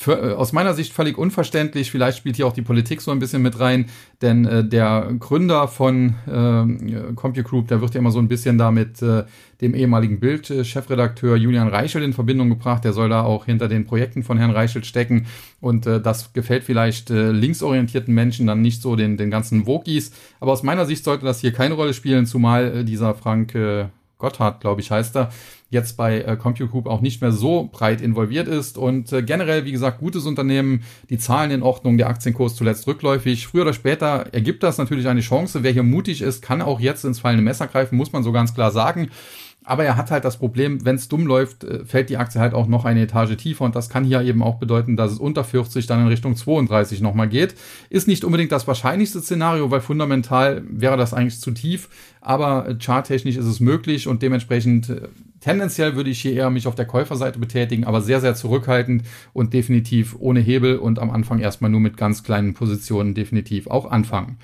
[0.00, 1.90] Für, äh, aus meiner Sicht völlig unverständlich.
[1.90, 3.84] Vielleicht spielt hier auch die Politik so ein bisschen mit rein,
[4.22, 8.70] denn äh, der Gründer von äh, CompuGroup, der wird ja immer so ein bisschen da
[8.70, 9.24] mit äh,
[9.60, 12.82] dem ehemaligen Bild-Chefredakteur Julian Reichelt in Verbindung gebracht.
[12.82, 15.26] Der soll da auch hinter den Projekten von Herrn Reichelt stecken
[15.60, 20.12] und äh, das gefällt vielleicht äh, linksorientierten Menschen dann nicht so den, den ganzen Wokis.
[20.40, 23.88] Aber aus meiner Sicht sollte das hier keine Rolle spielen, zumal äh, dieser Frank äh,
[24.20, 25.30] Gotthard, glaube ich, heißt er,
[25.70, 28.78] jetzt bei äh, CompuGroup auch nicht mehr so breit involviert ist.
[28.78, 33.46] Und äh, generell, wie gesagt, gutes Unternehmen, die Zahlen in Ordnung, der Aktienkurs zuletzt rückläufig.
[33.46, 35.62] Früher oder später ergibt das natürlich eine Chance.
[35.62, 38.54] Wer hier mutig ist, kann auch jetzt ins fallende Messer greifen, muss man so ganz
[38.54, 39.10] klar sagen.
[39.62, 42.54] Aber er hat halt das Problem, wenn es dumm läuft, äh, fällt die Aktie halt
[42.54, 45.44] auch noch eine Etage tiefer und das kann hier eben auch bedeuten, dass es unter
[45.44, 47.54] 40 dann in Richtung 32 nochmal geht.
[47.90, 51.88] Ist nicht unbedingt das wahrscheinlichste Szenario, weil fundamental wäre das eigentlich zu tief,
[52.20, 55.08] aber charttechnisch ist es möglich und dementsprechend äh,
[55.40, 59.52] tendenziell würde ich hier eher mich auf der Käuferseite betätigen, aber sehr, sehr zurückhaltend und
[59.52, 64.38] definitiv ohne Hebel und am Anfang erstmal nur mit ganz kleinen Positionen definitiv auch anfangen.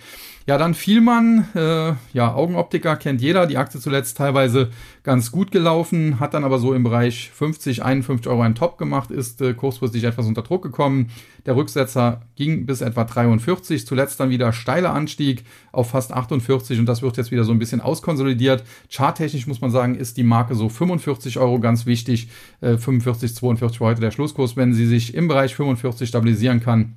[0.48, 4.70] Ja, dann Vielmann, äh, ja, Augenoptiker kennt jeder, die Aktie zuletzt teilweise
[5.02, 9.10] ganz gut gelaufen, hat dann aber so im Bereich 50, 51 Euro einen Top gemacht,
[9.10, 11.10] ist äh, kurzfristig etwas unter Druck gekommen.
[11.46, 16.86] Der Rücksetzer ging bis etwa 43, zuletzt dann wieder steiler Anstieg auf fast 48 und
[16.86, 18.62] das wird jetzt wieder so ein bisschen auskonsolidiert.
[18.88, 22.28] Charttechnisch muss man sagen, ist die Marke so 45 Euro ganz wichtig,
[22.60, 24.56] äh, 45, 42 war heute der Schlusskurs.
[24.56, 26.94] Wenn sie sich im Bereich 45 stabilisieren kann,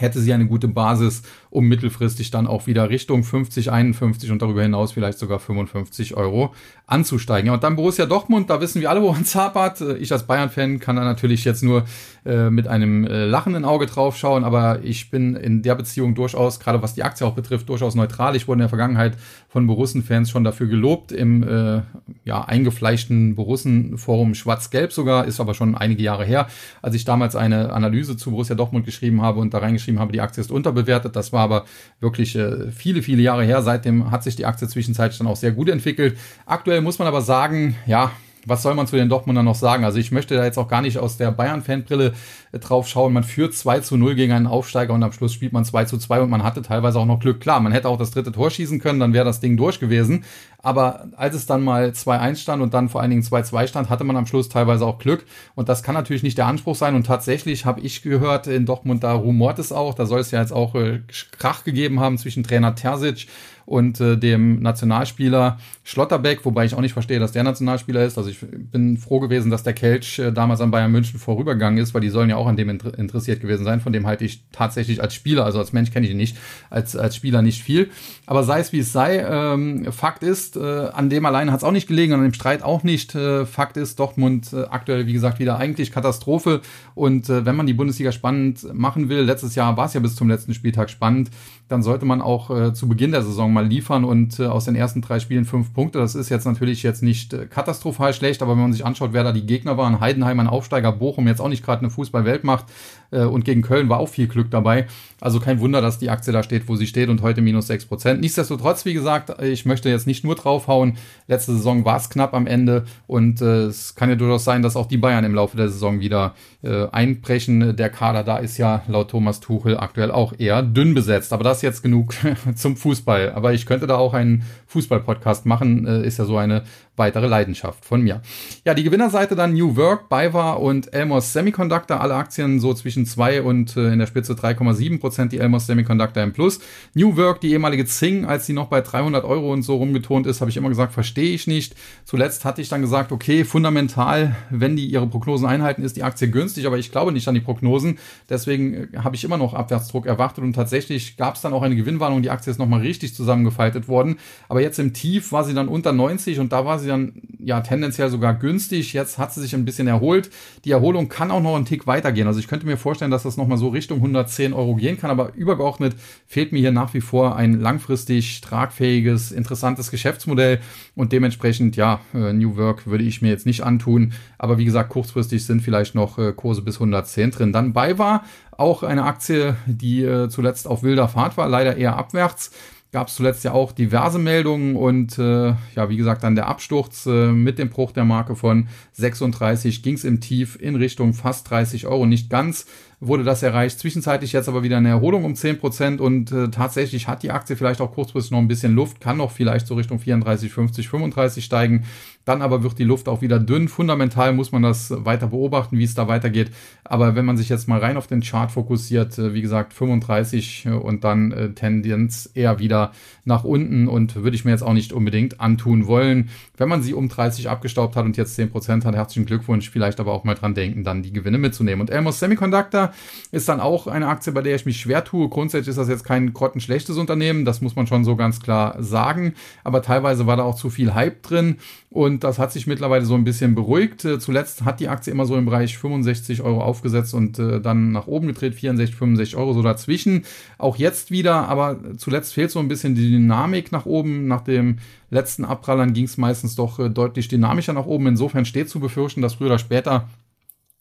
[0.00, 4.62] hätte sie eine gute Basis, um mittelfristig dann auch wieder Richtung 50, 51 und darüber
[4.62, 6.54] hinaus vielleicht sogar 55 Euro
[6.86, 7.48] anzusteigen.
[7.48, 9.80] Ja, und dann Borussia Dortmund, da wissen wir alle, wo uns hapert.
[10.00, 11.84] Ich als Bayern-Fan kann da natürlich jetzt nur
[12.24, 16.60] äh, mit einem äh, lachenden Auge drauf schauen, aber ich bin in der Beziehung durchaus,
[16.60, 18.36] gerade was die Aktie auch betrifft, durchaus neutral.
[18.36, 19.16] Ich wurde in der Vergangenheit
[19.48, 21.80] von Borussen-Fans schon dafür gelobt, im äh,
[22.24, 26.46] ja, eingefleischten Borussen-Forum Schwarz-Gelb sogar, ist aber schon einige Jahre her,
[26.82, 30.20] als ich damals eine Analyse zu Borussia Dortmund geschrieben habe und da reingeschrieben habe, die
[30.20, 31.16] Aktie ist unterbewertet.
[31.16, 31.64] Das war aber
[32.00, 33.62] wirklich äh, viele, viele Jahre her.
[33.62, 36.18] Seitdem hat sich die Aktie zwischenzeitlich dann auch sehr gut entwickelt.
[36.46, 38.12] Aktuell muss man aber sagen, ja,
[38.46, 39.84] was soll man zu den Dortmunder noch sagen?
[39.84, 42.12] Also ich möchte da jetzt auch gar nicht aus der Bayern-Fanbrille
[42.52, 43.12] äh, drauf schauen.
[43.12, 45.98] Man führt 2 zu 0 gegen einen Aufsteiger und am Schluss spielt man 2 zu
[45.98, 47.40] 2 und man hatte teilweise auch noch Glück.
[47.40, 50.24] Klar, man hätte auch das dritte Tor schießen können, dann wäre das Ding durch gewesen.
[50.62, 54.04] Aber als es dann mal 2-1 stand und dann vor allen Dingen 2-2 stand, hatte
[54.04, 55.24] man am Schluss teilweise auch Glück.
[55.54, 56.94] Und das kann natürlich nicht der Anspruch sein.
[56.94, 59.94] Und tatsächlich habe ich gehört, in Dortmund, da rumort es auch.
[59.94, 61.00] Da soll es ja jetzt auch äh,
[61.38, 63.26] Krach gegeben haben zwischen Trainer Terzic
[63.70, 68.18] und äh, dem Nationalspieler Schlotterbeck, wobei ich auch nicht verstehe, dass der Nationalspieler ist.
[68.18, 71.94] Also ich bin froh gewesen, dass der Kelch äh, damals an Bayern München vorübergegangen ist,
[71.94, 73.80] weil die sollen ja auch an dem inter interessiert gewesen sein.
[73.80, 76.36] Von dem halte ich tatsächlich als Spieler, also als Mensch kenne ich ihn nicht,
[76.68, 77.90] als, als Spieler nicht viel.
[78.26, 81.64] Aber sei es wie es sei, ähm, Fakt ist, äh, an dem alleine hat es
[81.64, 83.14] auch nicht gelegen, an dem Streit auch nicht.
[83.14, 86.60] Äh, Fakt ist, Dortmund äh, aktuell, wie gesagt, wieder eigentlich Katastrophe.
[86.96, 90.16] Und äh, wenn man die Bundesliga spannend machen will, letztes Jahr war es ja bis
[90.16, 91.30] zum letzten Spieltag spannend,
[91.68, 95.02] dann sollte man auch zu Beginn der Saison mal liefern und äh, aus den ersten
[95.02, 95.98] drei Spielen fünf Punkte.
[95.98, 99.24] Das ist jetzt natürlich jetzt nicht äh, katastrophal schlecht, aber wenn man sich anschaut, wer
[99.24, 102.66] da die Gegner waren, Heidenheim ein Aufsteiger, Bochum jetzt auch nicht gerade eine Fußball-Weltmacht
[103.10, 104.86] äh, und gegen Köln war auch viel Glück dabei.
[105.20, 107.84] Also kein Wunder, dass die Aktie da steht, wo sie steht und heute minus sechs
[107.84, 108.20] Prozent.
[108.20, 110.96] Nichtsdestotrotz, wie gesagt, ich möchte jetzt nicht nur draufhauen.
[111.28, 114.76] Letzte Saison war es knapp am Ende und äh, es kann ja durchaus sein, dass
[114.76, 117.76] auch die Bayern im Laufe der Saison wieder äh, einbrechen.
[117.76, 121.32] Der Kader da ist ja laut Thomas Tuchel aktuell auch eher dünn besetzt.
[121.32, 122.14] Aber das jetzt genug
[122.54, 123.32] zum Fußball.
[123.32, 126.64] Aber ich könnte da auch einen Fußball-Podcast machen, äh, ist ja so eine
[127.00, 128.20] weitere Leidenschaft von mir.
[128.64, 133.42] Ja, die Gewinnerseite dann New Work, BayWa und Elmos Semiconductor, alle Aktien so zwischen 2
[133.42, 136.60] und äh, in der Spitze 3,7 Prozent, die Elmos Semiconductor im Plus.
[136.94, 140.42] New Work, die ehemalige Zing, als die noch bei 300 Euro und so rumgetont ist,
[140.42, 141.74] habe ich immer gesagt, verstehe ich nicht.
[142.04, 146.28] Zuletzt hatte ich dann gesagt, okay, fundamental, wenn die ihre Prognosen einhalten, ist die Aktie
[146.30, 147.98] günstig, aber ich glaube nicht an die Prognosen.
[148.28, 151.76] Deswegen äh, habe ich immer noch Abwärtsdruck erwartet und tatsächlich gab es dann auch eine
[151.76, 152.20] Gewinnwarnung.
[152.20, 154.18] Die Aktie ist nochmal richtig zusammengefaltet worden.
[154.50, 157.60] Aber jetzt im Tief war sie dann unter 90 und da war sie dann ja
[157.60, 158.92] tendenziell sogar günstig.
[158.92, 160.30] Jetzt hat sie sich ein bisschen erholt.
[160.64, 162.26] Die Erholung kann auch noch einen Tick weitergehen.
[162.26, 165.10] Also ich könnte mir vorstellen, dass das nochmal so Richtung 110 Euro gehen kann.
[165.10, 170.60] Aber übergeordnet fehlt mir hier nach wie vor ein langfristig tragfähiges, interessantes Geschäftsmodell.
[170.94, 174.12] Und dementsprechend, ja, äh, New Work würde ich mir jetzt nicht antun.
[174.36, 177.52] Aber wie gesagt, kurzfristig sind vielleicht noch äh, Kurse bis 110 drin.
[177.52, 178.24] Dann bei war
[178.56, 182.50] auch eine Aktie, die äh, zuletzt auf wilder Fahrt war, leider eher abwärts
[182.92, 187.06] gab es zuletzt ja auch diverse Meldungen und äh, ja, wie gesagt, dann der Absturz
[187.06, 191.48] äh, mit dem Bruch der Marke von 36 ging es im Tief in Richtung fast
[191.50, 192.66] 30 Euro, nicht ganz
[193.00, 193.78] wurde das erreicht.
[193.78, 197.80] Zwischenzeitlich jetzt aber wieder eine Erholung um 10% und äh, tatsächlich hat die Aktie vielleicht
[197.80, 201.84] auch kurzfristig noch ein bisschen Luft, kann noch vielleicht so Richtung 34, 50, 35 steigen.
[202.26, 203.68] Dann aber wird die Luft auch wieder dünn.
[203.68, 206.50] Fundamental muss man das weiter beobachten, wie es da weitergeht.
[206.84, 210.66] Aber wenn man sich jetzt mal rein auf den Chart fokussiert, äh, wie gesagt 35
[210.66, 212.92] äh, und dann äh, Tendenz eher wieder
[213.24, 216.28] nach unten und würde ich mir jetzt auch nicht unbedingt antun wollen.
[216.58, 219.70] Wenn man sie um 30 abgestaubt hat und jetzt 10% hat, herzlichen Glückwunsch.
[219.70, 221.80] Vielleicht aber auch mal dran denken, dann die Gewinne mitzunehmen.
[221.80, 222.89] Und Elmos Semiconductor
[223.32, 225.28] ist dann auch eine Aktie, bei der ich mich schwer tue.
[225.28, 229.34] Grundsätzlich ist das jetzt kein grottenschlechtes Unternehmen, das muss man schon so ganz klar sagen.
[229.64, 231.56] Aber teilweise war da auch zu viel Hype drin
[231.90, 234.04] und das hat sich mittlerweile so ein bisschen beruhigt.
[234.04, 237.90] Äh, zuletzt hat die Aktie immer so im Bereich 65 Euro aufgesetzt und äh, dann
[237.90, 240.24] nach oben gedreht, 64, 65 Euro so dazwischen.
[240.56, 244.28] Auch jetzt wieder, aber zuletzt fehlt so ein bisschen die Dynamik nach oben.
[244.28, 244.78] Nach dem
[245.10, 248.06] letzten Abprallern ging es meistens doch äh, deutlich dynamischer nach oben.
[248.06, 250.08] Insofern steht zu befürchten, dass früher oder später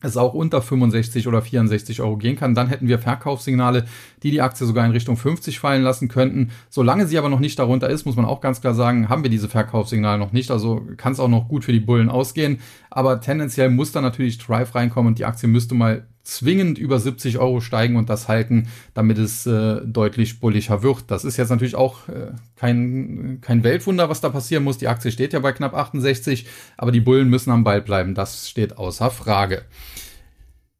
[0.02, 3.86] es auch unter 65 oder 64 Euro gehen kann, dann hätten wir Verkaufssignale,
[4.24, 6.52] die die Aktie sogar in Richtung 50 fallen lassen könnten.
[6.70, 9.30] Solange sie aber noch nicht darunter ist, muss man auch ganz klar sagen, haben wir
[9.30, 10.52] diese Verkaufssignale noch nicht.
[10.52, 12.60] Also kann es auch noch gut für die Bullen ausgehen.
[12.90, 17.38] Aber tendenziell muss da natürlich Drive reinkommen und die Aktie müsste mal zwingend über 70
[17.40, 21.06] Euro steigen und das halten, damit es äh, deutlich bulliger wird.
[21.08, 24.78] Das ist jetzt natürlich auch äh, kein, kein Weltwunder, was da passieren muss.
[24.78, 26.46] Die Aktie steht ja bei knapp 68,
[26.78, 28.16] aber die Bullen müssen am Ball bleiben.
[28.16, 29.64] Das steht außer Frage.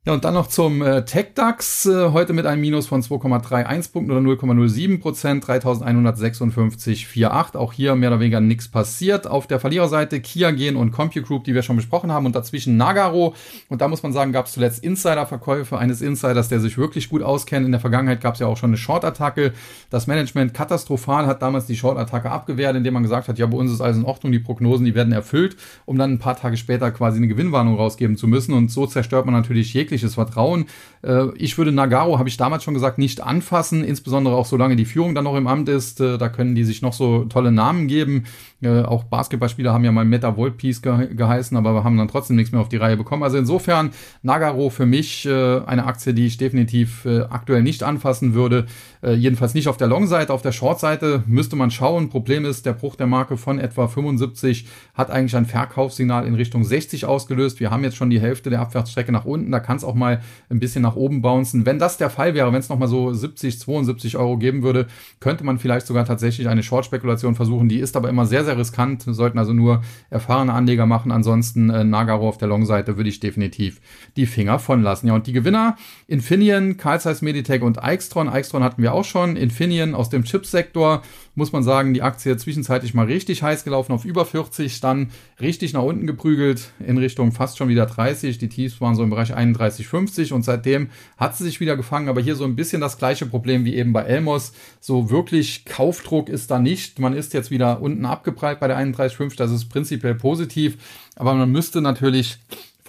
[0.10, 4.12] Ja, und dann noch zum äh, TechDAX, äh, heute mit einem Minus von 2,31 Punkten
[4.12, 7.56] oder 0,07 Prozent, 3156,48.
[7.56, 9.28] Auch hier mehr oder weniger nichts passiert.
[9.28, 13.36] Auf der Verliererseite Kia Gen und CompuGroup, die wir schon besprochen haben, und dazwischen Nagaro.
[13.68, 17.22] Und da muss man sagen, gab es zuletzt Insider-Verkäufe eines Insiders, der sich wirklich gut
[17.22, 17.68] auskennt.
[17.68, 19.54] In der Vergangenheit gab es ja auch schon eine Short-Attacke.
[19.92, 23.72] Das Management katastrophal hat damals die Short-Attacke abgewehrt, indem man gesagt hat, ja, bei uns
[23.72, 26.90] ist alles in Ordnung, die Prognosen, die werden erfüllt, um dann ein paar Tage später
[26.90, 28.54] quasi eine Gewinnwarnung rausgeben zu müssen.
[28.54, 30.66] Und so zerstört man natürlich jegliche jegliches Vertrauen.
[31.02, 34.86] Äh, ich würde Nagaro, habe ich damals schon gesagt, nicht anfassen, insbesondere auch solange die
[34.86, 36.02] Führung dann noch im Amt ist.
[36.02, 38.26] Äh, da können die sich noch so tolle Namen geben.
[38.62, 42.08] Äh, auch Basketballspieler haben ja mal Meta World Peace ge geheißen, aber wir haben dann
[42.08, 43.24] trotzdem nichts mehr auf die Reihe bekommen.
[43.24, 43.92] Also insofern
[44.22, 48.66] Nagaro für mich äh, eine Aktie, die ich definitiv äh, aktuell nicht anfassen würde.
[49.02, 50.34] Äh, jedenfalls nicht auf der Long-Seite.
[50.34, 52.10] Auf der Short-Seite müsste man schauen.
[52.10, 56.64] Problem ist, der Bruch der Marke von etwa 75 hat eigentlich ein Verkaufssignal in Richtung
[56.64, 57.60] 60 ausgelöst.
[57.60, 59.52] Wir haben jetzt schon die Hälfte der Abwärtsstrecke nach unten.
[59.52, 61.66] Da kann es auch mal ein bisschen nach oben bouncen.
[61.66, 64.88] Wenn das der Fall wäre, wenn es nochmal so 70, 72 Euro geben würde,
[65.20, 67.70] könnte man vielleicht sogar tatsächlich eine Short-Spekulation versuchen.
[67.70, 71.12] Die ist aber immer sehr, sehr riskant, sollten also nur erfahrene Anleger machen.
[71.12, 73.82] Ansonsten äh, Nagaro auf der Long-Seite würde ich definitiv
[74.16, 75.08] die Finger von lassen.
[75.08, 75.76] Ja, und die Gewinner,
[76.08, 78.30] Infineon, Carl Zeiss Meditech und Eichstron.
[78.30, 79.36] Eichstron hatten wir auch schon.
[79.36, 81.02] Infineon aus dem Chipsektor,
[81.40, 85.10] muss man sagen, die Aktie zwischenzeitlich mal richtig heiß gelaufen auf über 40, dann
[85.42, 88.38] richtig nach unten geprügelt in Richtung fast schon wieder 30.
[88.38, 92.22] Die Tiefs waren so im Bereich 31,50 und seitdem hat sie sich wieder gefangen, aber
[92.22, 94.52] hier so ein bisschen das gleiche Problem wie eben bei Elmos.
[94.80, 97.00] So wirklich Kaufdruck ist da nicht.
[97.00, 100.78] Man ist jetzt wieder unten abgeprallt bei der 31,5, das ist prinzipiell positiv,
[101.16, 102.38] aber man müsste natürlich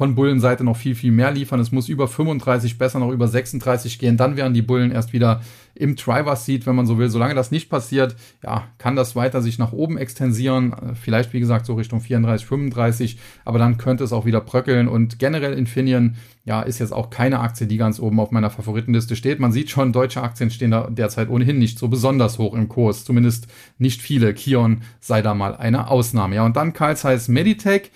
[0.00, 1.60] von Bullenseite noch viel, viel mehr liefern.
[1.60, 4.16] Es muss über 35, besser noch über 36 gehen.
[4.16, 5.42] Dann wären die Bullen erst wieder
[5.74, 7.10] im Driver Seat, wenn man so will.
[7.10, 10.74] Solange das nicht passiert, ja, kann das weiter sich nach oben extensieren.
[10.94, 13.18] Vielleicht, wie gesagt, so Richtung 34, 35.
[13.44, 14.88] Aber dann könnte es auch wieder bröckeln.
[14.88, 19.16] Und generell Infineon, ja, ist jetzt auch keine Aktie, die ganz oben auf meiner Favoritenliste
[19.16, 19.38] steht.
[19.38, 23.04] Man sieht schon, deutsche Aktien stehen da derzeit ohnehin nicht so besonders hoch im Kurs.
[23.04, 24.32] Zumindest nicht viele.
[24.32, 26.36] Kion sei da mal eine Ausnahme.
[26.36, 27.90] Ja, und dann Carl Zeiss Meditech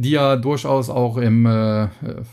[0.00, 1.88] die ja durchaus auch im äh,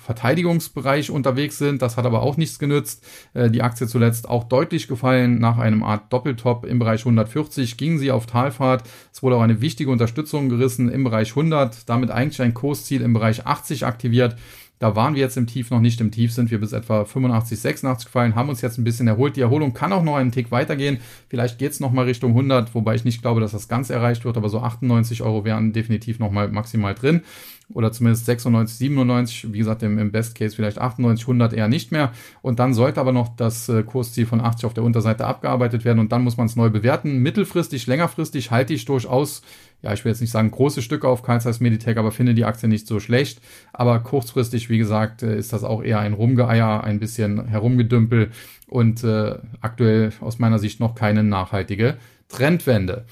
[0.05, 1.81] Verteidigungsbereich unterwegs sind.
[1.81, 3.03] Das hat aber auch nichts genützt.
[3.33, 5.39] Äh, die Aktie zuletzt auch deutlich gefallen.
[5.39, 8.83] Nach einem Art Doppeltop im Bereich 140 ging sie auf Talfahrt.
[9.11, 13.13] Es wurde auch eine wichtige Unterstützung gerissen im Bereich 100, damit eigentlich ein Kursziel im
[13.13, 14.35] Bereich 80 aktiviert.
[14.79, 16.01] Da waren wir jetzt im Tief noch nicht.
[16.01, 19.35] Im Tief sind wir bis etwa 85, 86 gefallen, haben uns jetzt ein bisschen erholt.
[19.35, 20.99] Die Erholung kann auch noch einen Tick weitergehen.
[21.29, 24.37] Vielleicht geht es nochmal Richtung 100, wobei ich nicht glaube, dass das ganz erreicht wird,
[24.37, 27.21] aber so 98 Euro wären definitiv nochmal maximal drin
[27.73, 31.91] oder zumindest 96, 97, wie gesagt, im, im Best Case vielleicht 98, 100 eher nicht
[31.91, 32.11] mehr.
[32.41, 35.99] Und dann sollte aber noch das äh, Kursziel von 80 auf der Unterseite abgearbeitet werden
[35.99, 37.19] und dann muss man es neu bewerten.
[37.19, 39.41] Mittelfristig, längerfristig halte ich durchaus,
[39.85, 42.43] ja, ich will jetzt nicht sagen große Stücke auf Carl Zeiss Meditech, aber finde die
[42.43, 43.39] Aktie nicht so schlecht.
[43.71, 48.31] Aber kurzfristig, wie gesagt, äh, ist das auch eher ein Rumgeeier, ein bisschen Herumgedümpel
[48.67, 51.97] und äh, aktuell aus meiner Sicht noch keine nachhaltige
[52.29, 53.05] Trendwende.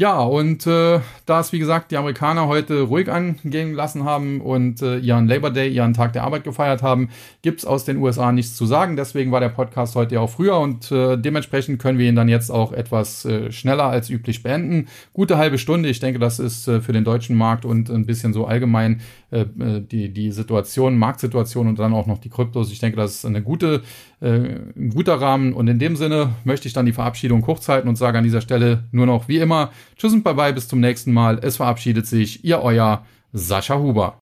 [0.00, 4.80] Ja, und äh, da es, wie gesagt, die Amerikaner heute ruhig angehen lassen haben und
[4.80, 7.10] äh, ihren Labor Day, ihren Tag der Arbeit gefeiert haben,
[7.42, 8.96] gibt's aus den USA nichts zu sagen.
[8.96, 12.30] Deswegen war der Podcast heute ja auch früher und äh, dementsprechend können wir ihn dann
[12.30, 14.88] jetzt auch etwas äh, schneller als üblich beenden.
[15.12, 15.90] Gute halbe Stunde.
[15.90, 19.40] Ich denke, das ist äh, für den deutschen Markt und ein bisschen so allgemein äh,
[19.40, 22.72] äh die, die Situation, Marktsituation und dann auch noch die Kryptos.
[22.72, 23.82] Ich denke, das ist eine gute
[24.20, 25.52] äh, ein guter Rahmen.
[25.52, 28.40] Und in dem Sinne möchte ich dann die Verabschiedung kurz halten und sage an dieser
[28.40, 31.38] Stelle nur noch wie immer Tschüss und bye bye, bis zum nächsten Mal.
[31.42, 34.18] Es verabschiedet sich Ihr euer Sascha Huber.